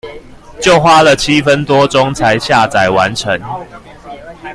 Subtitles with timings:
[0.59, 3.39] 就花了七分多鐘才下載完成